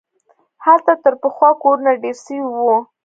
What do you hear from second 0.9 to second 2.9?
تر پخوا کورونه ډېر سوي وو.